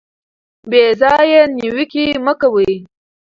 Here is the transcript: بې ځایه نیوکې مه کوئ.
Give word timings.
بې 0.69 0.83
ځایه 1.01 1.41
نیوکې 1.55 2.05
مه 2.25 2.33
کوئ. 2.41 2.73